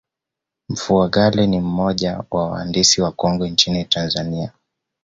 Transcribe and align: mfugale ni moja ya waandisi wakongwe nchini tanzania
mfugale 0.69 1.47
ni 1.47 1.59
moja 1.59 2.07
ya 2.09 2.23
waandisi 2.31 3.01
wakongwe 3.01 3.49
nchini 3.49 3.85
tanzania 3.85 4.51